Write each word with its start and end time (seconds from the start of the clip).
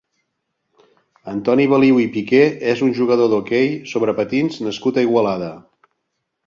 Antoni 1.33 1.67
Baliu 1.73 2.01
i 2.05 2.07
Piqué 2.15 2.41
és 2.73 2.81
un 2.89 2.97
jugador 3.01 3.31
d'hoquei 3.35 3.71
sobre 3.95 4.19
patins 4.23 4.61
nascut 4.71 4.97
a 5.03 5.07
Igualada. 5.11 5.55